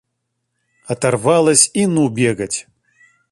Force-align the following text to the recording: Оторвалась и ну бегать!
Оторвалась 0.87 1.69
и 1.75 1.85
ну 1.85 2.09
бегать! 2.09 2.65